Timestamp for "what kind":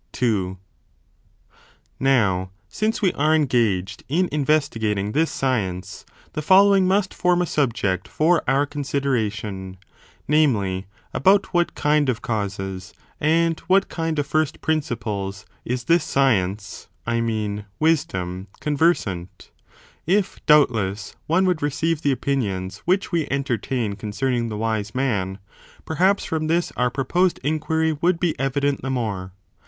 11.53-12.09, 13.67-14.17